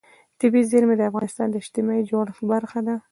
طبیعي 0.39 0.63
زیرمې 0.71 0.95
د 0.97 1.01
افغانستان 1.09 1.47
د 1.49 1.55
اجتماعي 1.63 2.03
جوړښت 2.09 2.43
برخه 2.51 2.79
ده. 2.87 2.95